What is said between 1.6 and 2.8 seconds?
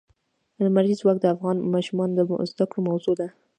ماشومانو د زده کړې